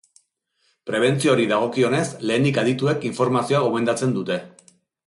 Prebentzioari 0.91 1.45
dagokionez, 1.51 2.07
lehenik 2.31 2.59
adituek 2.65 3.07
informazioa 3.13 3.65
gomendatzen 3.69 4.19
dute. 4.19 4.43